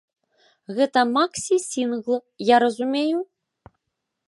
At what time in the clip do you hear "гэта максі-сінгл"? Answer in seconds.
0.77-2.17